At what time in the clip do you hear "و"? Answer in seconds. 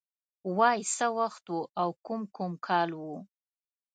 1.55-1.59, 2.99-3.05